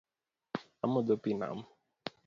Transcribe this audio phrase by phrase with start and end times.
[0.83, 1.59] Amodho pii nam